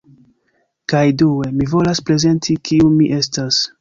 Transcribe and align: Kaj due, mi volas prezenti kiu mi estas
Kaj 0.93 1.03
due, 1.21 1.49
mi 1.59 1.67
volas 1.75 2.01
prezenti 2.09 2.57
kiu 2.71 2.89
mi 2.95 3.11
estas 3.19 3.61